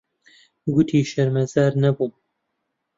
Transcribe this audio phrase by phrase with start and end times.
[0.73, 2.13] گوتی شەرمەزار نەبووم.